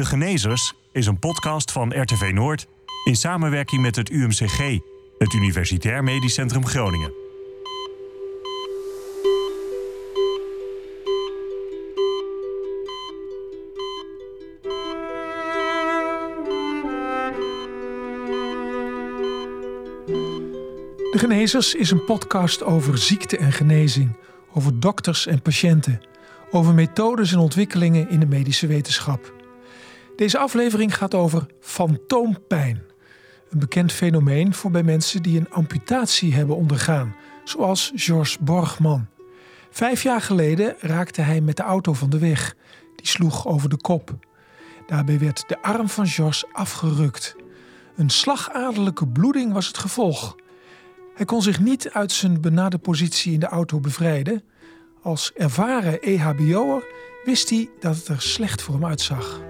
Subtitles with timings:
[0.00, 2.66] De Genezers is een podcast van RTV Noord
[3.04, 4.78] in samenwerking met het UMCG,
[5.18, 7.12] het Universitair Medisch Centrum Groningen.
[21.10, 24.16] De Genezers is een podcast over ziekte en genezing,
[24.54, 26.00] over dokters en patiënten,
[26.50, 29.39] over methodes en ontwikkelingen in de medische wetenschap.
[30.20, 32.82] Deze aflevering gaat over fantoompijn.
[33.50, 39.06] Een bekend fenomeen voor bij mensen die een amputatie hebben ondergaan, zoals Georges Borgman.
[39.70, 42.54] Vijf jaar geleden raakte hij met de auto van de weg.
[42.96, 44.18] Die sloeg over de kop.
[44.86, 47.36] Daarbij werd de arm van Georges afgerukt.
[47.96, 50.36] Een slagaderlijke bloeding was het gevolg.
[51.14, 54.42] Hij kon zich niet uit zijn benade positie in de auto bevrijden.
[55.02, 56.84] Als ervaren EHBO'er
[57.24, 59.40] wist hij dat het er slecht voor hem uitzag.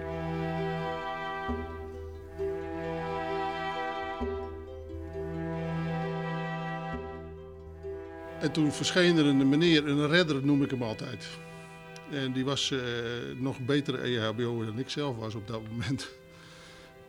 [8.41, 11.29] En toen verscheen er een meneer, een redder noem ik hem altijd.
[12.11, 12.81] En die was uh,
[13.37, 16.09] nog een betere EHBO dan ik zelf was op dat moment.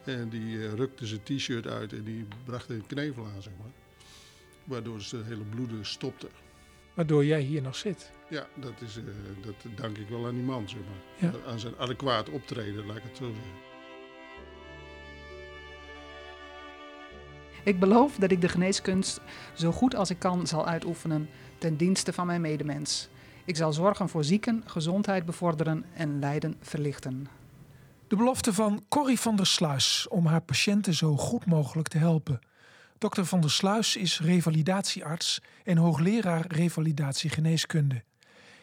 [0.03, 3.71] En die uh, rukte zijn t-shirt uit en die bracht een knevel aan, zeg maar.
[4.63, 6.27] Waardoor zijn hele bloeden stopte.
[6.93, 8.11] Waardoor jij hier nog zit.
[8.29, 9.03] Ja, dat, is, uh,
[9.45, 11.31] dat dank ik wel aan die man, zeg maar.
[11.31, 11.51] Ja.
[11.51, 13.70] Aan zijn adequaat optreden, laat ik het zo zeggen.
[17.63, 19.21] Ik beloof dat ik de geneeskunst
[19.53, 23.09] zo goed als ik kan zal uitoefenen ten dienste van mijn medemens.
[23.45, 27.27] Ik zal zorgen voor zieken, gezondheid bevorderen en lijden verlichten.
[28.07, 32.39] De belofte van Corrie van der Sluis om haar patiënten zo goed mogelijk te helpen.
[32.97, 33.21] Dr.
[33.21, 38.03] van der Sluis is revalidatiearts en hoogleraar revalidatiegeneeskunde.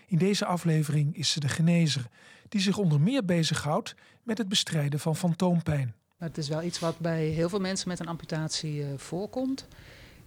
[0.06, 2.06] In deze aflevering is ze de genezer,
[2.48, 5.94] die zich onder meer bezighoudt met het bestrijden van fantoompijn.
[6.18, 9.66] Het is wel iets wat bij heel veel mensen met een amputatie uh, voorkomt.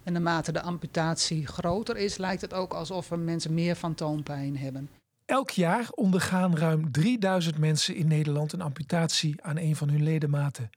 [0.02, 4.90] En naarmate de amputatie groter is, lijkt het ook alsof er mensen meer fantoompijn hebben.
[5.24, 10.70] Elk jaar ondergaan ruim 3000 mensen in Nederland een amputatie aan een van hun ledematen.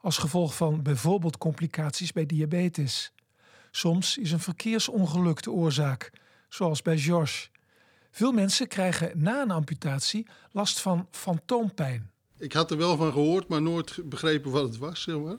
[0.00, 3.12] Als gevolg van bijvoorbeeld complicaties bij diabetes.
[3.70, 6.10] Soms is een verkeersongeluk de oorzaak,
[6.48, 7.48] zoals bij George.
[8.10, 12.10] Veel mensen krijgen na een amputatie last van fantoompijn.
[12.38, 15.38] Ik had er wel van gehoord, maar nooit begrepen wat het was, zeg maar.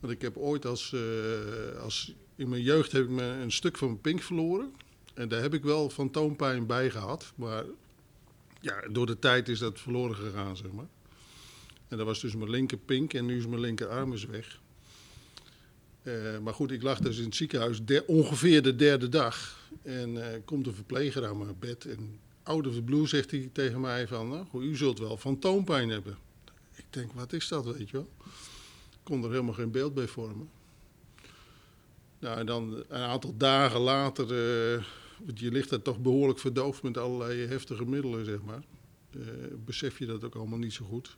[0.00, 2.14] Want ik heb ooit als, uh, als...
[2.36, 4.72] In mijn jeugd heb ik me een stuk van mijn pink verloren.
[5.14, 7.32] En daar heb ik wel fantoompijn bij gehad.
[7.34, 7.64] Maar
[8.60, 10.88] ja, door de tijd is dat verloren gegaan, zeg maar.
[11.88, 14.60] En dat was dus mijn linker pink en nu is mijn linkerarm is weg.
[16.02, 19.58] Uh, maar goed, ik lag dus in het ziekenhuis ongeveer de derde dag.
[19.82, 23.50] En uh, komt een verpleger aan mijn bed en out of the blue zegt hij
[23.52, 26.18] tegen mij van, nou, u zult wel fantoompijn hebben.
[26.74, 28.08] Ik denk, wat is dat, weet je wel?
[28.90, 30.48] Ik kon er helemaal geen beeld bij vormen.
[32.18, 34.84] Nou, en dan een aantal dagen later, uh,
[35.34, 38.62] je ligt er toch behoorlijk verdoofd met allerlei heftige middelen, zeg maar.
[39.10, 39.26] Uh,
[39.64, 41.16] besef je dat ook allemaal niet zo goed.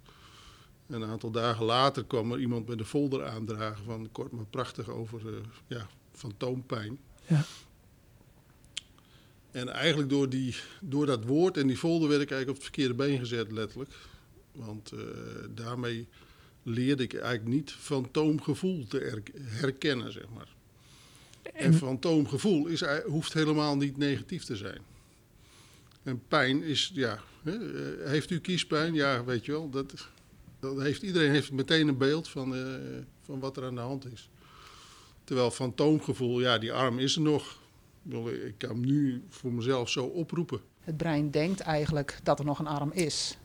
[0.86, 4.44] En een aantal dagen later kwam er iemand met een folder aandragen van kort maar
[4.44, 5.36] prachtig over uh,
[5.66, 6.98] ja, fantoompijn.
[7.26, 7.44] Ja.
[9.50, 12.75] En eigenlijk door, die, door dat woord en die folder werd ik eigenlijk op het
[12.75, 13.91] verkeerde been gezet, letterlijk.
[14.53, 15.00] Want uh,
[15.55, 16.09] daarmee
[16.62, 20.49] leerde ik eigenlijk niet fantoomgevoel te herkennen, zeg maar.
[21.43, 24.81] En, en fantoomgevoel is, hoeft helemaal niet negatief te zijn.
[26.03, 27.56] En pijn is, ja, hè,
[28.09, 28.94] heeft u kiespijn?
[28.94, 30.09] Ja, weet je wel, dat,
[30.60, 32.65] dat heeft, iedereen heeft meteen een beeld van, uh,
[33.22, 34.31] van wat er aan de hand is.
[35.25, 37.59] Terwijl fantoomgevoel, ja, die arm is er nog.
[38.47, 40.61] Ik kan hem nu voor mezelf zo oproepen.
[40.81, 43.38] Het brein denkt eigenlijk dat er nog een arm is.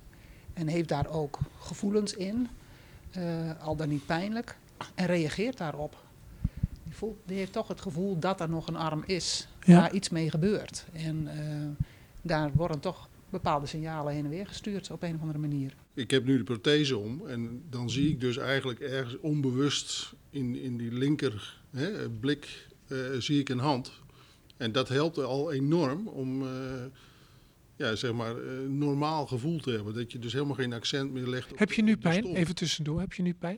[0.53, 2.47] En heeft daar ook gevoelens in,
[3.17, 4.57] uh, al dan niet pijnlijk,
[4.95, 6.03] en reageert daarop.
[6.83, 9.79] Die, voelt, die, heeft toch het gevoel dat er nog een arm is, ja.
[9.79, 10.85] waar iets mee gebeurt.
[10.93, 11.85] En uh,
[12.21, 15.75] daar worden toch bepaalde signalen heen en weer gestuurd op een of andere manier.
[15.93, 20.55] Ik heb nu de prothese om en dan zie ik dus eigenlijk ergens onbewust in,
[20.55, 23.91] in die linker hè, blik uh, zie ik een hand
[24.57, 26.49] en dat helpt al enorm om uh,
[27.75, 29.93] ja, zeg maar, uh, normaal gevoel te hebben.
[29.93, 31.51] Dat je dus helemaal geen accent meer legt.
[31.55, 32.25] Heb je nu pijn?
[32.25, 33.57] Even tussendoor, heb je nu pijn?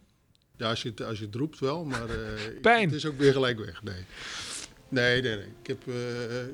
[0.57, 2.85] Ja, als je het, als je het roept wel, maar uh, pijn.
[2.85, 3.83] het is ook weer gelijk weg.
[3.83, 4.05] Nee,
[4.89, 5.35] nee, nee.
[5.35, 5.45] nee.
[5.61, 5.83] Ik, heb,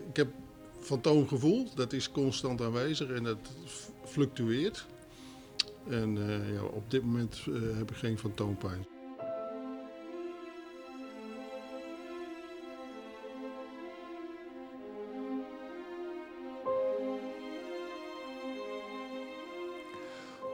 [0.10, 0.28] ik heb
[0.80, 3.52] fantoomgevoel, dat is constant aanwezig en dat
[4.06, 4.86] fluctueert.
[5.90, 6.18] En
[6.54, 7.42] ja, op dit moment
[7.78, 8.93] heb ik geen fantoompijn.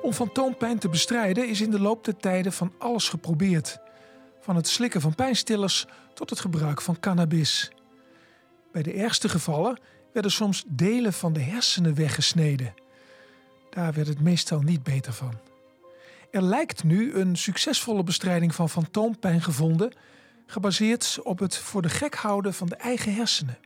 [0.10, 3.80] Om fantoompijn te bestrijden is in de loop der tijden van alles geprobeerd.
[4.40, 7.72] Van het slikken van pijnstillers tot het gebruik van cannabis.
[8.72, 9.80] Bij de ergste gevallen
[10.14, 12.74] werden soms delen van de hersenen weggesneden.
[13.70, 15.40] Daar werd het meestal niet beter van.
[16.32, 19.94] Er lijkt nu een succesvolle bestrijding van fantoompijn gevonden,
[20.46, 23.58] gebaseerd op het voor de gek houden van de eigen hersenen.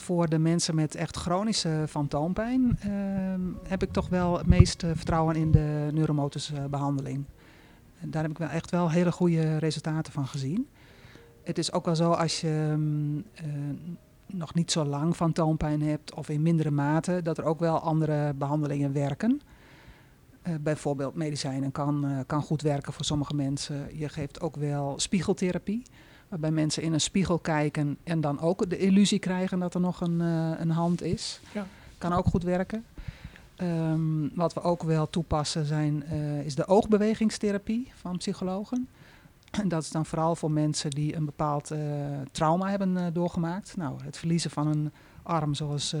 [0.00, 5.36] Voor de mensen met echt chronische fantoompijn ehm, heb ik toch wel het meeste vertrouwen
[5.36, 7.24] in de neuromotorische behandeling.
[8.00, 10.68] Daar heb ik wel echt wel hele goede resultaten van gezien.
[11.42, 13.52] Het is ook wel zo als je ehm, eh,
[14.26, 18.34] nog niet zo lang fantoompijn hebt of in mindere mate, dat er ook wel andere
[18.34, 19.40] behandelingen werken.
[20.42, 23.98] Eh, bijvoorbeeld medicijnen kan, eh, kan goed werken voor sommige mensen.
[23.98, 25.82] Je geeft ook wel spiegeltherapie,
[26.34, 30.00] waarbij mensen in een spiegel kijken en dan ook de illusie krijgen dat er nog
[30.00, 31.40] een, eh, een hand is.
[31.52, 31.66] Ja.
[31.98, 32.84] Kan ook goed werken.
[33.56, 38.88] Ehm, wat we ook wel toepassen zijn, eh, is de oogbewegingstherapie van psychologen.
[39.50, 41.78] En dat is dan vooral voor mensen die een bepaald eh,
[42.32, 43.76] trauma hebben doorgemaakt.
[43.76, 44.92] Nou, het verliezen van een
[45.22, 45.96] arm, zoals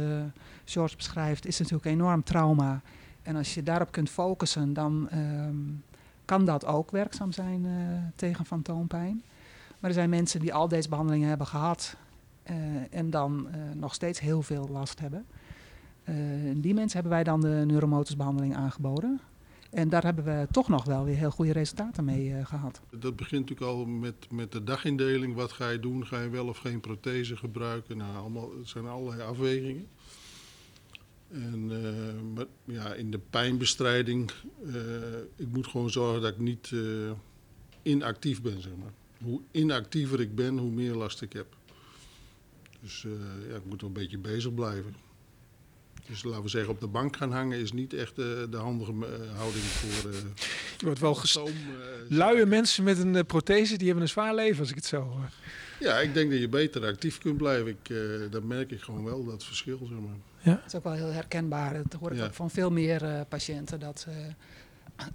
[0.64, 2.80] George beschrijft, is natuurlijk een enorm trauma.
[3.22, 5.56] En als je daarop kunt focussen, dan ehm,
[6.24, 7.66] kan dat ook werkzaam zijn
[8.16, 9.22] tegen fantoompijn.
[9.84, 11.96] Maar er zijn mensen die al deze behandelingen hebben gehad
[12.42, 12.56] eh,
[12.90, 15.26] en dan eh, nog steeds heel veel last hebben.
[16.04, 19.20] En die mensen hebben wij dan de neuromotorsbehandeling aangeboden.
[19.70, 22.80] En daar hebben we toch nog wel weer heel goede resultaten mee eh, gehad.
[22.90, 25.34] Dat begint natuurlijk al met, met de dagindeling.
[25.34, 26.06] Wat ga je doen?
[26.06, 27.96] Ga je wel of geen prothese gebruiken?
[27.96, 29.86] Nou, allemaal, het zijn allerlei afwegingen.
[31.28, 31.66] En
[32.32, 34.30] maar, ja, in de pijnbestrijding,
[35.36, 36.72] ik moet gewoon zorgen dat ik niet
[37.82, 38.92] inactief ben, zeg maar.
[39.22, 41.46] Hoe inactiever ik ben, hoe meer last ik heb.
[42.80, 43.10] Dus eh,
[43.50, 44.94] ja, ik moet wel een beetje bezig blijven.
[46.08, 48.92] Dus laten we zeggen, op de bank gaan hangen is niet echt eh, de handige
[48.92, 50.16] eh, houding voor eh
[50.78, 51.54] Je wordt wel ges- stoom, eh,
[52.08, 55.28] Luie mensen met een prothese, die hebben een zwaar leven als ik het zo hoor.
[55.80, 57.66] Ja, ik denk dat je beter actief kunt blijven.
[57.66, 57.96] Ik, eh,
[58.30, 59.78] dat merk ik gewoon wel, dat verschil.
[59.78, 60.54] Zeg maar.
[60.56, 61.72] Dat is ook wel heel herkenbaar.
[61.82, 62.24] Dat hoor ik Ja.
[62.24, 63.80] ook van veel meer eh, patiënten.
[63.80, 64.16] Dat eh,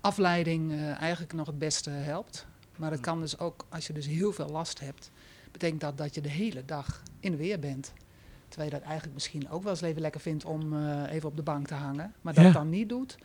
[0.01, 2.45] afleiding eh, eigenlijk nog het beste helpt.
[2.79, 5.11] Maar het kan dus ook, als je dus heel veel last hebt,
[5.51, 7.93] betekent dat dat je de hele dag in de weer bent.
[8.47, 11.35] Terwijl je dat eigenlijk misschien ook wel eens even lekker vindt om eh, even op
[11.35, 12.13] de bank te hangen.
[12.21, 12.51] Maar dat Ja.
[12.51, 13.17] dan niet doet,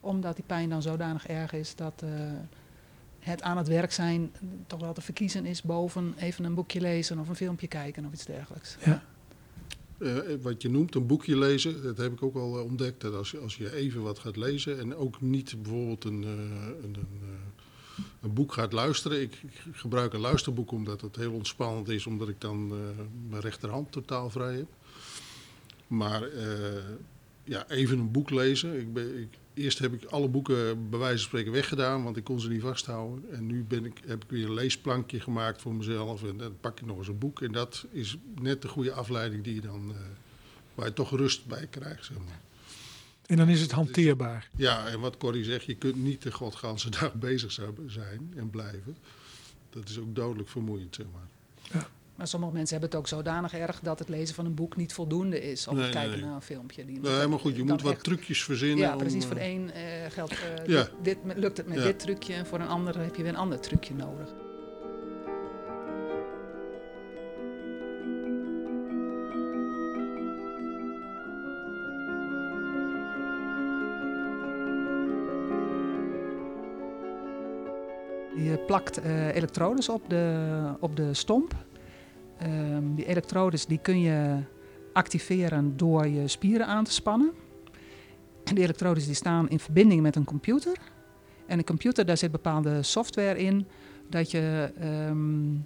[0.00, 2.10] omdat die pijn dan zodanig erg is dat eh,
[3.18, 4.32] het aan het werk zijn
[4.66, 8.12] toch wel te verkiezen is boven even een boekje lezen of een filmpje kijken of
[8.12, 8.76] iets dergelijks.
[9.98, 13.00] Eh, wat je noemt, een boekje lezen, dat heb ik ook al ontdekt.
[13.00, 16.28] Dat als, je- als je even wat gaat lezen en ook niet bijvoorbeeld een, eh,
[16.30, 17.20] een, een,
[18.20, 19.20] een boek gaat luisteren.
[19.20, 23.42] Ik, ik gebruik een luisterboek omdat het heel ontspannend is, omdat ik dan eh, mijn
[23.42, 24.68] rechterhand totaal vrij heb.
[25.86, 26.84] Maar eh,
[27.44, 28.80] ja, even een boek lezen.
[28.80, 32.24] Ik ben, ik, eerst heb ik alle boeken bij wijze van spreken weggedaan, want ik
[32.24, 33.24] kon ze niet vasthouden.
[33.32, 36.24] En nu ben ik, heb ik weer een leesplankje gemaakt voor mezelf.
[36.24, 37.42] En dan pak ik nog eens een boek.
[37.42, 40.00] En dat is net de goede afleiding die je dan, eh,
[40.74, 42.04] waar je toch rust bij krijgt.
[42.04, 42.40] Zeg maar.
[43.28, 44.48] En dan is het hanteerbaar.
[44.56, 47.52] Ja, en wat Corrie zegt, je kunt niet de godganse dag bezig
[47.86, 48.96] zijn en blijven.
[49.70, 51.26] Dat is ook dodelijk vermoeiend, zeg maar.
[52.16, 54.92] Maar sommige mensen hebben het ook zodanig erg dat het lezen van een boek niet
[54.92, 55.66] voldoende is.
[55.68, 56.20] Of Nee, het kijken nee.
[56.24, 56.84] naar een filmpje.
[56.84, 58.78] Die Nee, maar goed, je moet wat echt- trucjes verzinnen.
[58.78, 59.22] Ja, precies.
[59.22, 60.88] eh, Voor de een eh, geldt eh, Ja.
[61.02, 61.84] dit, lukt het met Ja.
[61.84, 64.28] dit trucje en voor een ander heb je weer een ander trucje nodig.
[78.42, 81.54] Je plakt eh, elektrodes op de, op de stomp.
[82.38, 84.36] Ehm, die elektrodes die kun je
[84.92, 87.32] activeren door je spieren aan te spannen.
[88.44, 90.76] En die elektrodes die staan in verbinding met een computer.
[91.46, 93.66] En een computer, daar zit bepaalde software in.
[94.10, 95.56] Dat je ehm,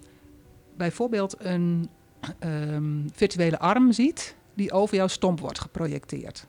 [0.77, 1.89] bijvoorbeeld een
[2.39, 6.47] ehm, virtuele arm ziet die over jouw stomp wordt geprojecteerd.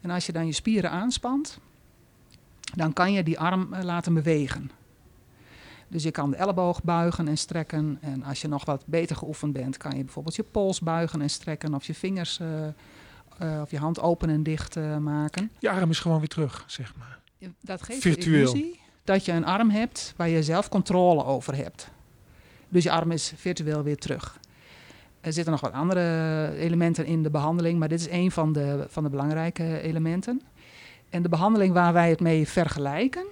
[0.00, 1.58] En als je dan je spieren aanspant,
[2.74, 4.70] dan kan je die arm eh, laten bewegen.
[5.90, 7.98] Dus je kan de elleboog buigen en strekken.
[8.00, 11.30] En als je nog wat beter geoefend bent, kan je bijvoorbeeld je pols buigen en
[11.30, 11.74] strekken.
[11.74, 15.50] Of je vingers eh, eh, of je hand open en dicht eh, maken.
[15.58, 17.18] Je arm is gewoon weer terug, zeg maar.
[17.60, 18.52] Dat geeft Virtueel.
[18.52, 21.90] de illusie dat je een arm hebt waar je zelf controle over hebt.
[22.68, 24.38] Dus je arm is virtueel weer terug.
[25.20, 28.86] Er zitten nog wat andere elementen in de behandeling, maar dit is een van de,
[28.88, 30.42] van de belangrijke elementen.
[31.08, 33.26] En de behandeling waar wij het mee vergelijken,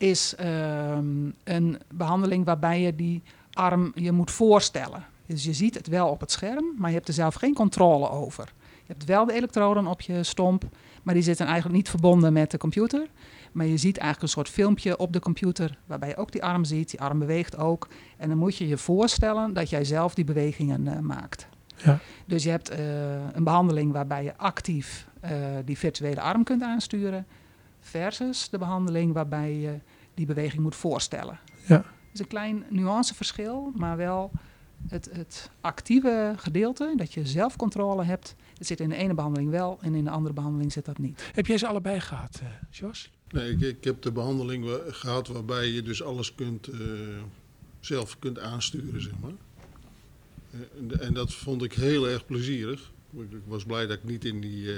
[0.00, 5.04] is ehm, een behandeling waarbij je die arm je moet voorstellen.
[5.26, 8.10] Dus je ziet het wel op het scherm, maar je hebt er zelf geen controle
[8.10, 8.52] over.
[8.86, 10.64] Je hebt wel de elektroden op je stomp,
[11.02, 13.06] Maar die zitten eigenlijk niet verbonden met de computer.
[13.52, 16.64] Maar je ziet eigenlijk een soort filmpje op de computer waarbij je ook die arm
[16.64, 16.90] ziet.
[16.90, 17.88] Die arm beweegt ook.
[18.16, 21.48] En dan moet je je voorstellen dat jij zelf die bewegingen uh, maakt.
[21.76, 21.98] Ja.
[22.26, 22.78] Dus je hebt uh,
[23.32, 25.30] een behandeling waarbij je actief uh,
[25.64, 27.26] die virtuele arm kunt aansturen.
[27.80, 29.78] Versus de behandeling waarbij je
[30.14, 31.38] die beweging moet voorstellen.
[31.66, 31.76] Ja.
[31.76, 34.30] Het is een klein nuanceverschil, maar wel
[34.88, 39.78] het, het actieve gedeelte, dat je zelfcontrole hebt, dat zit in de ene behandeling wel
[39.80, 41.30] en in de andere behandeling zit dat niet.
[41.32, 43.10] Heb jij ze allebei gehad, uh, Jos?
[43.28, 46.80] Nee, ik, ik, heb de behandeling gehad waarbij je dus alles kunt, uh,
[47.80, 49.32] zelf kunt aansturen, zeg maar.
[50.50, 52.92] En, en, dat vond ik heel erg plezierig.
[53.12, 54.76] Ik was blij dat ik niet in die uh,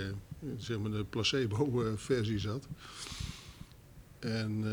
[0.57, 2.69] zeg maar de placebo-versie zat.
[4.19, 4.65] En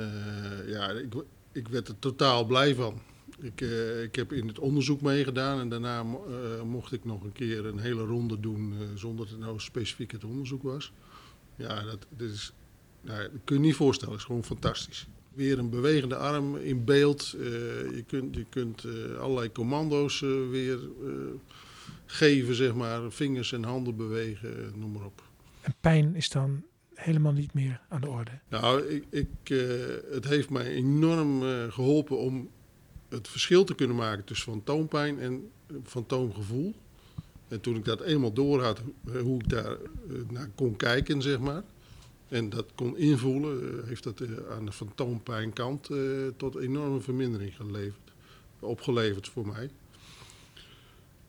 [0.67, 1.13] ja, ik,
[1.51, 3.01] ik werd er totaal blij van.
[3.41, 7.31] Ik, uh, ik heb in het onderzoek meegedaan en daarna uh, mocht ik nog een
[7.31, 10.91] keer een hele ronde doen zonder dat het nou specifiek het onderzoek was.
[11.55, 12.53] Ja, dat, dat is,
[13.01, 15.07] nou, kun je niet voorstellen, het is gewoon fantastisch.
[15.33, 17.29] Weer een bewegende arm in beeld.
[17.29, 18.85] je kunt, je kunt
[19.19, 20.79] allerlei commando's weer
[22.05, 23.11] geven, zeg maar.
[23.11, 25.28] Vingers en handen bewegen, noem maar op.
[25.69, 28.31] En pijn is dan helemaal niet meer aan de orde?
[28.47, 29.47] Nou, ik, ik,
[30.11, 32.49] het heeft mij enorm geholpen om
[33.09, 35.51] het verschil te kunnen maken tussen fantoompijn en
[35.83, 36.75] fantoomgevoel.
[37.47, 38.81] En toen ik dat eenmaal door had,
[39.21, 39.77] hoe ik daar
[40.29, 41.63] naar kon kijken, zeg maar.
[42.27, 45.89] En dat kon invoelen, heeft dat aan de fantoompijnkant
[46.37, 48.11] tot enorme vermindering geleverd,
[48.59, 49.69] opgeleverd voor mij.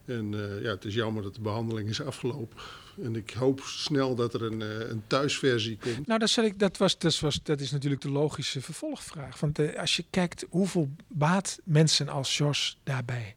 [0.04, 2.56] En uh, ja, het is jammer dat de behandeling is afgelopen.
[3.02, 6.06] En ik hoop snel dat er een, uh, een thuisversie komt.
[6.06, 9.40] Nou, dat, ik, dat, was, dat, was, dat is natuurlijk de logische vervolgvraag.
[9.40, 13.36] Want uh, als je kijkt hoeveel baat mensen als Jos daarbij,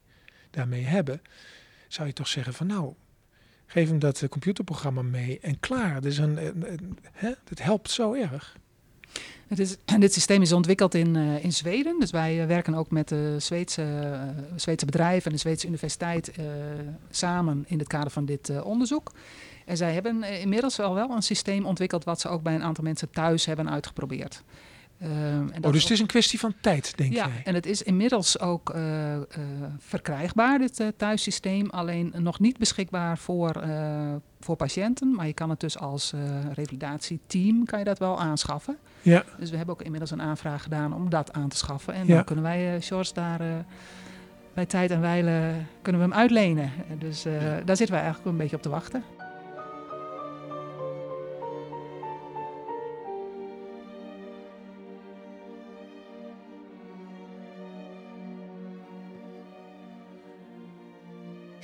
[0.50, 1.22] daarmee hebben,
[1.88, 2.94] zou je toch zeggen van nou,
[3.66, 6.00] geef hem dat computerprogramma mee en klaar.
[6.00, 7.32] Dus een, een, hè?
[7.44, 8.56] Dat helpt zo erg.
[9.48, 12.00] Is, dit systeem is ontwikkeld in, uh, in Zweden.
[12.00, 14.20] Dus wij uh, werken ook met de Zweedse, uh,
[14.56, 16.32] Zweedse bedrijven en de Zweedse universiteit
[17.10, 19.12] samen in het kader van dit onderzoek.
[19.64, 22.84] En zij hebben inmiddels al wel een systeem ontwikkeld wat ze ook bij een aantal
[22.84, 24.42] mensen thuis hebben uitgeprobeerd.
[25.04, 27.40] En oh, dus het is een kwestie van tijd, denk ja, jij?
[27.44, 28.74] en het is inmiddels ook
[29.78, 31.70] verkrijgbaar, dit thuissysteem.
[31.70, 33.64] Alleen nog niet beschikbaar voor,
[34.40, 35.14] voor patiënten.
[35.14, 36.12] Maar je kan het dus als
[36.54, 38.76] revalidatieteam kan je dat wel aanschaffen.
[39.02, 39.24] Ja.
[39.38, 41.94] Dus we hebben ook inmiddels een aanvraag gedaan om dat aan te schaffen.
[41.94, 42.14] En Ja.
[42.14, 43.40] dan kunnen wij, George, daar
[44.54, 46.72] bij tijd en wijle kunnen we hem uitlenen.
[46.98, 47.22] Dus
[47.64, 49.02] daar zitten wij eigenlijk een beetje op te wachten.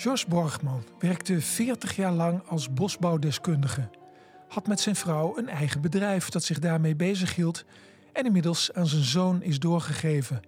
[0.02, 3.90] Jos Borgman werkte 40 jaar lang als bosbouwdeskundige
[4.48, 7.64] had met zijn vrouw een eigen bedrijf dat zich daarmee bezighield
[8.12, 10.40] en inmiddels aan zijn zoon is doorgegeven.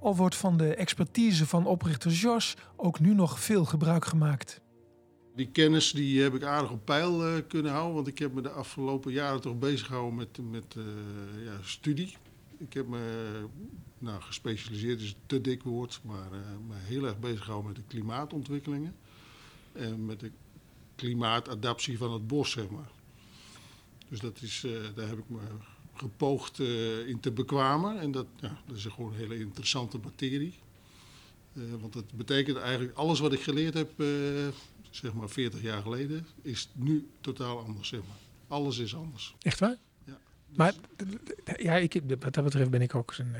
[0.00, 4.60] Al wordt van de expertise van oprichter Jos ook nu nog veel gebruik gemaakt.
[5.36, 8.40] Die kennis die heb ik aardig op peil uh, kunnen houden, want ik heb me
[8.40, 10.84] de afgelopen jaren toch bezig gehouden met, met uh,
[11.44, 12.16] ja, studie.
[12.58, 13.44] Ik heb me
[13.98, 16.38] nou, gespecialiseerd, is te dik woord, maar uh,
[16.68, 18.96] me heel erg bezig gehouden met de klimaatontwikkelingen.
[19.72, 20.30] En met de
[20.94, 22.90] klimaatadaptie van het bos, zeg maar.
[24.08, 25.40] Dus dat is, uh, daar heb ik me
[25.94, 28.00] gepoogd uh, in te bekwamen.
[28.00, 30.54] En dat, ja, dat is gewoon een hele interessante materie.
[31.80, 33.90] Want dat betekent eigenlijk alles wat ik geleerd heb,
[34.90, 37.88] zeg maar 40 jaar geleden, is nu totaal anders.
[37.88, 38.18] Zeg maar.
[38.48, 39.34] Alles is anders.
[39.42, 39.76] Echt waar?
[40.56, 40.74] Maar
[41.56, 43.34] ja, ik, wat dat betreft ben ik ook een,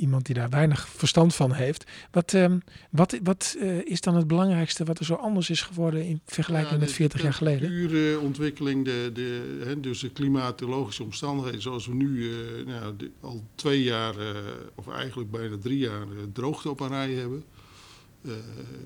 [0.00, 1.84] iemand die daar weinig verstand van heeft.
[2.10, 6.04] Wat, um, wat, wat uh, is dan het belangrijkste wat er zo anders is geworden
[6.04, 7.68] in vergelijking ja, met 40 jaar geleden?
[7.68, 13.10] De uurontwikkeling, de, de, hè, dus de klimatologische omstandigheden zoals we nu uh, nou, de,
[13.20, 14.36] al twee jaar, uh,
[14.74, 17.44] of eigenlijk bijna drie jaar, droogte op een rij hebben.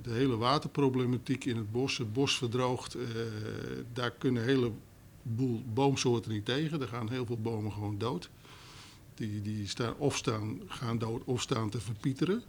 [0.03, 2.97] de hele waterproblematiek in het bos, het bos verdroogt,
[3.93, 4.75] daar kunnen een
[5.75, 6.81] boomsoorten niet tegen.
[6.81, 8.31] Er gaan heel veel bomen gewoon dood.
[9.15, 12.43] Die, die staan of staan, gaan dood of staan te verpieteren.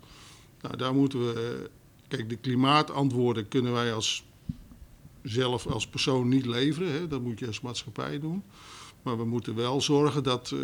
[0.62, 1.70] Nou, daar moeten we.
[2.08, 4.26] Kijk, de klimaatantwoorden kunnen wij als
[5.22, 6.92] zelf als persoon niet leveren.
[6.92, 7.08] Hè?
[7.08, 8.44] Dat moet je als maatschappij doen.
[9.02, 10.60] Maar we moeten wel zorgen dat, uh,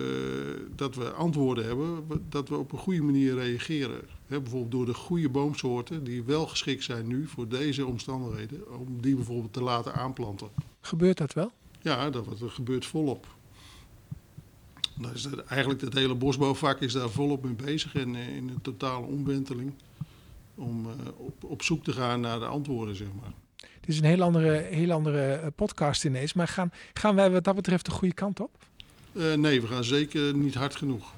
[0.75, 4.01] dat we antwoorden hebben, dat we op een goede manier reageren.
[4.27, 9.15] Bijvoorbeeld door de goede boomsoorten die wel geschikt zijn nu voor deze omstandigheden, om die
[9.15, 10.49] bijvoorbeeld te laten aanplanten.
[10.81, 11.51] Gebeurt dat wel?
[11.81, 13.27] Ja, dat, dat gebeurt volop.
[14.97, 18.49] Nou is dat, eigenlijk het hele bosbouwvak is daar volop mee bezig en uh, in
[18.49, 19.73] een totale omwenteling.
[20.55, 23.31] Om uh, op, op zoek te gaan naar de antwoorden, zeg maar.
[23.55, 26.33] Dit is een heel andere, heel andere eh, podcast ineens.
[26.33, 28.57] Maar gaan, gaan wij wat dat betreft de goede kant op?
[29.11, 31.13] Uh, nee, we gaan zeker niet hard genoeg.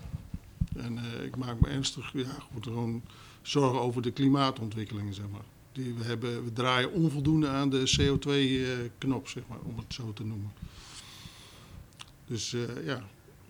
[0.76, 3.02] En uh, ik maak me ernstig, ja, goed, gewoon
[3.42, 5.53] zorgen over de klimaatontwikkelingen, zeg maar.
[5.74, 10.26] Die we, hebben, we draaien onvoldoende aan de CO2-knop, zeg maar, om het zo te
[10.26, 10.52] noemen.
[12.26, 13.04] Dus uh, ja,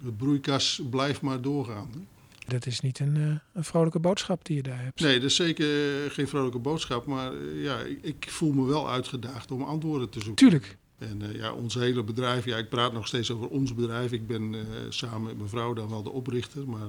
[0.03, 1.89] het broeikas blijft maar doorgaan.
[1.91, 1.99] Hè.
[2.47, 4.99] Dat is niet een, uh, een, vrolijke boodschap die je daar hebt.
[4.99, 5.67] Nee, dat is zeker
[6.11, 7.05] geen vrolijke boodschap.
[7.05, 10.35] Maar uh, ja, ik, ik, voel me wel uitgedaagd om antwoorden te zoeken.
[10.35, 10.77] Tuurlijk.
[10.97, 14.11] En uh, ja, ons hele bedrijf, ja, ik praat nog steeds over ons bedrijf.
[14.11, 14.55] Ik ben
[14.89, 16.87] samen met mijn vrouw dan wel de oprichter, maar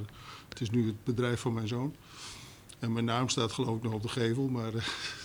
[0.48, 1.94] het is nu het bedrijf van mijn zoon.
[2.78, 4.72] En mijn naam staat geloof ik nog op de gevel, maar...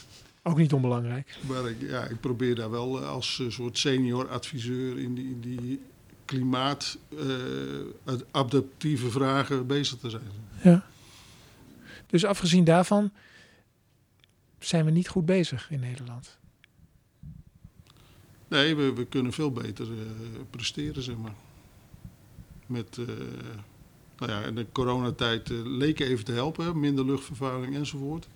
[0.49, 1.37] Ook niet onbelangrijk.
[1.47, 5.81] Maar ik, ja, ik probeer daar wel als soort senior adviseur in die, in die
[6.25, 10.31] klimaatadaptieve uh, vragen bezig te zijn.
[10.63, 10.85] Ja.
[12.07, 13.11] Dus afgezien daarvan
[14.59, 16.37] zijn we niet goed bezig in Nederland.
[18.47, 19.91] Nee, we, we kunnen veel beter uh,
[20.49, 21.35] presteren, zeg maar.
[22.65, 23.05] Met, uh,
[24.17, 28.27] nou ja, in de coronatijd leek even te helpen, minder luchtvervuiling enzovoort.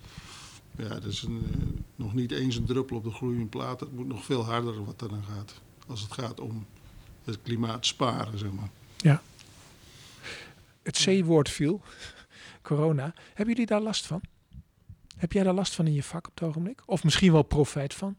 [0.76, 3.80] Ja, dat is een, nog niet eens een druppel op de gloeiende plaat.
[3.80, 5.60] Het moet nog veel harder wat er dan gaat.
[5.86, 6.66] Als het gaat om
[7.24, 8.68] het klimaat sparen, zeg maar.
[8.96, 9.22] Ja.
[10.82, 11.80] Het C-woord viel,
[12.62, 13.14] corona.
[13.28, 14.20] Hebben jullie daar last van?
[15.16, 16.82] Heb jij daar last van in je vak op het ogenblik?
[16.86, 18.16] Of misschien wel profijt van?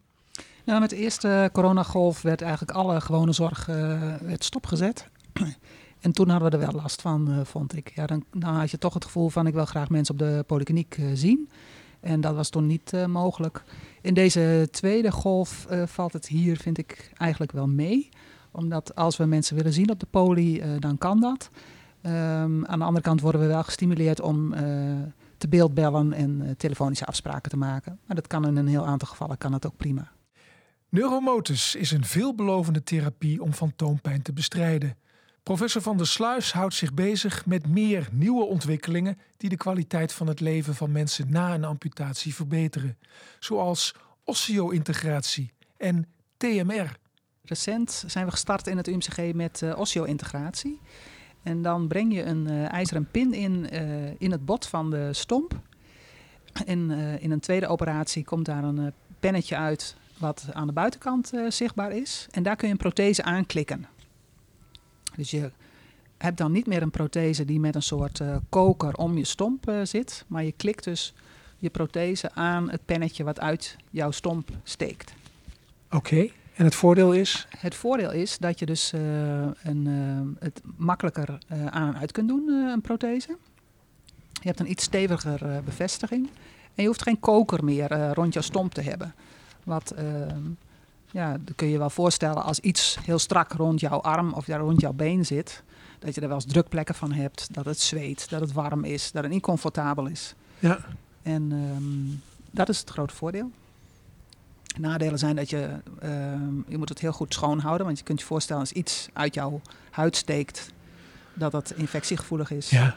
[0.66, 5.08] Nou, met de eerste coronagolf werd eigenlijk alle gewone zorg uh, werd stopgezet.
[6.00, 7.92] En toen hadden we er wel last van, uh, vond ik.
[7.96, 10.44] Ja, dan, dan, had je toch het gevoel van ik wil graag mensen op de
[10.48, 11.50] polykliniek uh, zien.
[12.06, 13.64] En dat was toen niet mogelijk.
[14.02, 18.10] In deze tweede golf valt het hier, vind ik, eigenlijk wel mee
[18.56, 21.50] omdat als we mensen willen zien op de poli, uh, dan kan dat.
[22.02, 24.54] Um, aan de andere kant worden we wel gestimuleerd om
[25.38, 28.00] te beeldbellen en telefonische afspraken te maken.
[28.06, 30.12] Maar dat kan in een heel aantal gevallen kan het ook prima.
[30.90, 34.96] Neuromotus is een veelbelovende therapie om fantoompijn te bestrijden.
[35.46, 40.28] Professor Van der Sluis houdt zich bezig met meer nieuwe ontwikkelingen die de kwaliteit van
[40.28, 42.98] het leven van mensen na een amputatie verbeteren,
[43.40, 46.98] zoals osseo-integratie en TMR.
[47.44, 50.80] Recent zijn we gestart in het UMCG met uh, osseo-integratie.
[51.44, 55.14] En dan breng je een uh, ijzeren pin in, uh, in het bot van de
[55.14, 55.60] stomp.
[56.66, 61.92] En in een tweede operatie komt daar een pennetje uit wat aan de buitenkant zichtbaar
[61.92, 62.28] is.
[62.32, 63.95] En daar kun je een prothese aanklikken.
[65.16, 65.52] Dus je
[66.18, 70.26] hebt dan niet meer een prothese die met een soort koker om je stomp zit.
[70.28, 71.14] Maar je klikt dus
[71.58, 75.14] je prothese aan het pennetje wat uit jouw stomp steekt.
[75.86, 75.96] Oké.
[75.96, 76.32] Okay.
[76.56, 77.48] En het voordeel is?
[77.58, 79.02] Het voordeel is dat je dus uh,
[79.64, 79.88] een,
[80.40, 81.38] het makkelijker
[81.70, 83.38] aan en uit kunt doen, een prothese.
[84.32, 86.30] Je hebt een iets steviger bevestiging.
[86.76, 89.16] En je hoeft geen koker meer rond jouw stomp te hebben.
[89.64, 90.42] Wat, ehm,
[91.16, 94.82] ja, dat kun je wel voorstellen als iets heel strak rond jouw arm of rond
[94.82, 95.64] jouw been zit.
[96.00, 99.12] Dat je er wel eens drukplekken van hebt, dat het zweet, dat het warm is,
[99.12, 100.36] dat het niet comfortabel is.
[100.60, 100.80] Ja.
[101.22, 103.52] En um, dat is het grote voordeel.
[104.78, 105.70] Nadelen zijn dat je,
[106.04, 106.10] uh,
[106.68, 107.86] je moet het heel goed schoonhouden.
[107.86, 110.72] Want je kunt je voorstellen als iets uit jouw huid steekt,
[111.34, 112.70] dat dat infectiegevoelig is.
[112.70, 112.96] Ja.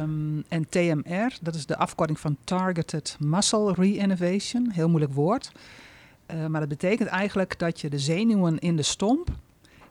[0.00, 4.70] Um, en TMR, dat is de afkorting van Targeted Muscle Reinnervation.
[4.70, 5.52] Heel moeilijk woord.
[6.34, 9.28] Uh, maar dat betekent eigenlijk dat je de zenuwen in de stomp,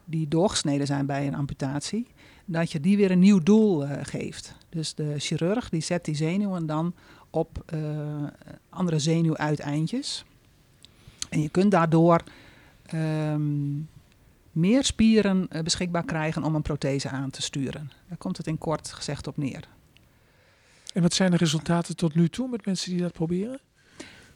[0.05, 2.07] die doorgesneden zijn bij een amputatie,
[2.45, 4.55] dat je die weer een nieuw doel uh, geeft.
[4.69, 6.93] Dus de chirurg die zet die zenuwen dan
[7.29, 7.79] op uh,
[8.69, 10.25] andere zenuwuiteindjes.
[11.29, 12.23] En je kunt daardoor
[12.93, 13.89] um,
[14.51, 17.91] meer spieren beschikbaar krijgen om een prothese aan te sturen.
[18.07, 19.67] Daar komt het in kort gezegd op neer.
[20.93, 23.59] En wat zijn de resultaten tot nu toe met mensen die dat proberen?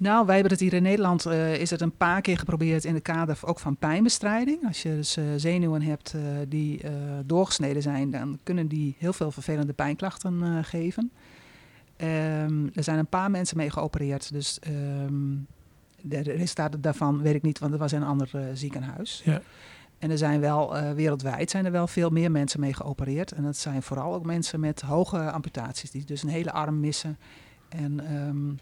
[0.03, 2.93] Nou, wij hebben het hier in Nederland, uh, is het een paar keer geprobeerd in
[2.93, 4.67] het kader ook van pijnbestrijding.
[4.67, 6.81] Als je dus uh, zenuwen hebt uh, die
[7.25, 11.11] doorgesneden zijn, dan kunnen die heel veel vervelende pijnklachten geven.
[11.97, 15.47] Um, er zijn een paar mensen mee geopereerd, dus um,
[16.01, 19.21] de resultaten daarvan weet ik niet, want het was in een ander ziekenhuis.
[19.25, 19.41] Ja.
[19.99, 23.31] En er zijn wel uh, wereldwijd zijn er wel veel meer mensen mee geopereerd.
[23.31, 27.17] En dat zijn vooral ook mensen met hoge amputaties, die dus een hele arm missen.
[27.69, 28.59] En um,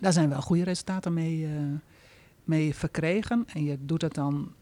[0.00, 1.50] daar zijn wel goede resultaten mee, uh,
[2.44, 3.44] mee verkregen.
[3.52, 4.52] En je doet het dan,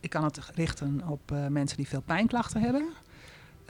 [0.00, 2.88] ik kan het richten op mensen die veel pijnklachten hebben.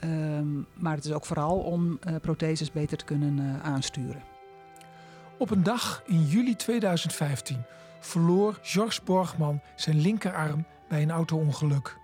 [0.03, 4.23] Um, maar het is ook vooral om protheses beter te kunnen aansturen.
[5.37, 7.63] Op een dag in juli 2015
[7.99, 11.97] verloor Georges Borgman zijn linkerarm bij een auto-ongeluk.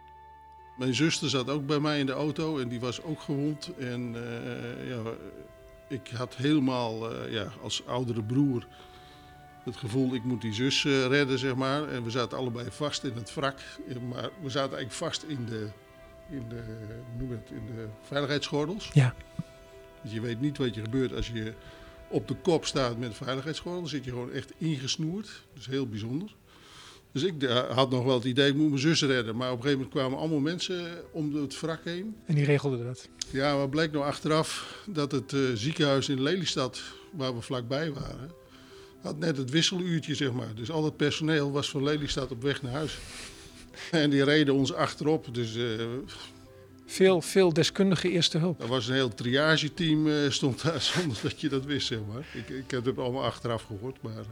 [0.78, 3.72] Mijn zuster zat ook bij mij in de auto en die was ook gewond.
[3.80, 5.02] En uh, ja,
[5.88, 8.68] ik had helemaal uh, ja, als oudere broer
[9.64, 11.88] Het gevoel, ik moet die zus eh, redden, zeg maar.
[11.90, 13.58] En we zaten allebei vast in het wrak.
[13.88, 15.68] Eh, Maar we zaten eigenlijk vast in de,
[16.30, 16.62] in de,
[17.18, 18.90] noem het, in de veiligheidsgordels.
[18.94, 19.16] Ja.
[20.02, 21.54] Dus je weet niet wat je gebeurt als je
[22.08, 23.82] op de kop staat met een veiligheidsgordel.
[23.82, 25.26] Dan zit je gewoon echt ingesnoerd.
[25.54, 26.36] Dat is heel bijzonder.
[27.12, 29.36] Dus ik eh, had nog wel het idee, ik moet mijn zus redden.
[29.36, 32.16] Maar op een gegeven moment kwamen allemaal mensen om het wrak heen.
[32.26, 33.08] En die regelde dat.
[33.30, 38.32] Ja, maar bleek nou achteraf dat het ziekenhuis in Lelystad, waar we vlakbij waren,
[39.02, 40.56] had net het wisseluurtje, zeg maar.
[40.56, 42.98] Dus al het personeel was van Lelystad op weg naar huis.
[43.92, 45.34] En die reden ons achterop.
[45.34, 45.86] Dus eh
[46.86, 48.62] Veel, veel deskundige eerste hulp.
[48.62, 52.26] er was een heel triageteam eh stond daar zonder dat je dat wist, zeg maar.
[52.34, 54.18] Ik, ik heb het allemaal achteraf gehoord, maar...
[54.18, 54.26] eh,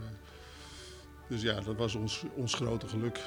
[1.28, 3.18] dus ja, dat was ons, ons grote geluk.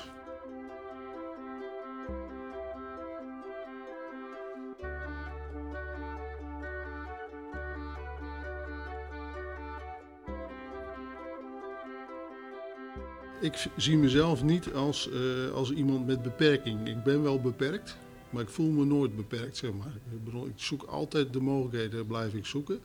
[13.43, 16.87] Ik zie mezelf niet als, eh, als iemand met beperking.
[16.87, 17.97] Ik ben wel beperkt,
[18.29, 19.93] maar ik voel me nooit beperkt, zeg maar.
[20.11, 22.79] Ik, bedoel, ik zoek altijd de mogelijkheden, blijf ik zoeken.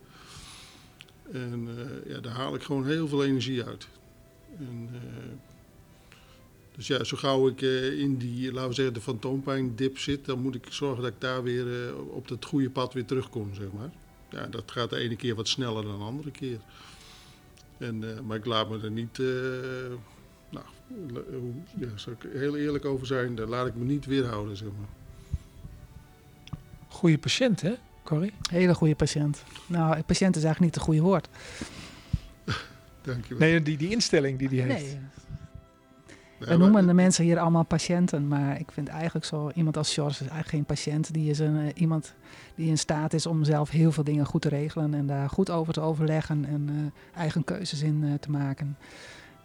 [1.31, 3.87] En eh, ja, daar haal ik gewoon heel veel energie uit.
[4.57, 4.99] En, eh,
[6.75, 7.61] dus ja, zo gauw ik
[7.97, 11.43] in die, laten we zeggen, de fantoompijn-dip zit, dan moet ik zorgen dat ik daar
[11.43, 13.91] weer op het goede pad weer terugkom, zeg maar.
[14.29, 16.59] Ja, dat gaat de ene keer wat sneller dan de andere keer.
[17.77, 19.19] En, maar ik laat me er niet,
[21.77, 24.87] ja, zou ik heel eerlijk over zijn, daar laat ik me niet weerhouden, zeg maar.
[26.87, 27.73] Goede patiënt, hè,
[28.03, 28.33] Corrie?
[28.51, 29.43] Hele goede patiënt.
[29.67, 31.27] Nou, patiënt is eigenlijk niet het goede woord.
[33.01, 33.47] Dankjewel.
[33.47, 34.85] Nee, die, die instelling die die heeft.
[34.85, 34.99] Nee,
[36.39, 40.11] we noemen de mensen hier allemaal patiënten, maar ik vind eigenlijk zo iemand als George
[40.11, 41.13] is eigenlijk geen patiënt.
[41.13, 42.13] Die is een, eh, iemand
[42.55, 45.49] die in staat is om zelf heel veel dingen goed te regelen en daar goed
[45.49, 48.77] over te overleggen en eh, eigen keuzes in eh, te maken.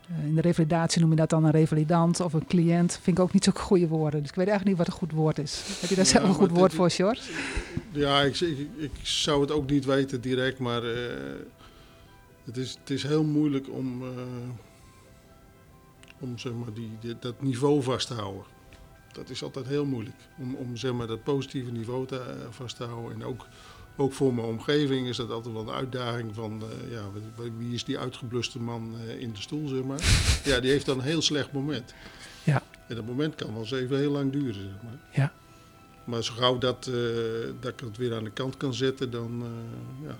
[0.08, 2.98] Eh, in de revalidatie noem je dat dan een revalidant of een cliënt.
[3.02, 4.20] Vind ik ook niet zo'n goede woorden.
[4.20, 5.62] Dus ik weet eigenlijk niet wat een goed woord is.
[5.80, 7.32] Heb je daar Ja, zelf een goed woord dit- voor, George?
[7.92, 10.90] Ja, ik, ik, ik zou het ook niet weten direct, maar eh,
[12.44, 14.08] het, is, het is heel moeilijk om, eh,
[16.18, 18.42] om zeg maar, die, die- dat niveau vast te houden.
[19.12, 22.84] Dat is altijd heel moeilijk, om, om zeg maar, dat positieve niveau te, vast te
[22.84, 23.12] houden.
[23.20, 23.46] En ook,
[23.96, 27.02] ook voor mijn omgeving is dat altijd wel een uitdaging van, eh, ja,
[27.58, 30.00] wie- is die uitgebluste man eh, in de stoel, zeg maar.
[30.44, 31.94] Ja, die heeft dan een heel slecht moment.
[32.44, 32.62] Ja.
[32.88, 34.98] En dat moment kan wel eens even heel lang duren, zeg maar.
[35.12, 35.32] Ja.
[36.04, 36.94] Maar zo gauw dat, eh,
[37.60, 39.44] dat ik het weer aan de kant kan zetten, dan
[40.02, 40.16] ja,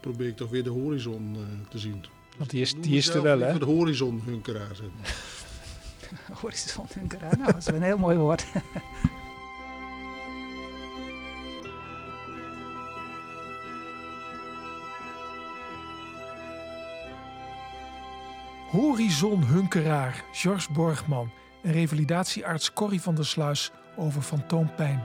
[0.00, 1.36] probeer ik toch weer de horizon
[1.68, 2.04] te zien.
[2.38, 3.58] Want die is, die is er wel, hè?
[3.58, 4.74] de horizonhunkeraar.
[4.76, 5.14] Zeg maar.
[6.40, 7.38] Horizontunkeraar.
[7.38, 8.44] Nou, dat is een heel mooi woord.
[18.76, 21.30] Horizonhunkeraar George Borgman
[21.62, 25.04] en revalidatiearts Corrie van der Sluis over fantoompijn.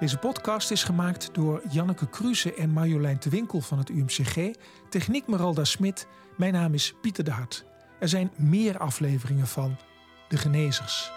[0.00, 4.50] Deze podcast is gemaakt door Janneke Kruse en Marjolein de Winkel van het UMCG.
[4.88, 6.06] Techniek Meralda Smit.
[6.36, 7.64] Mijn naam is Pieter de Hart.
[8.00, 9.76] Er zijn meer afleveringen van
[10.28, 11.15] De Genezers.